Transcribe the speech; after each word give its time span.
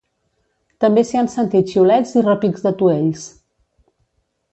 També 0.85 1.01
s’hi 1.09 1.19
han 1.19 1.29
sentit 1.33 1.73
xiulets 1.73 2.13
i 2.21 2.23
repics 2.29 2.65
d’atuells. 2.69 3.27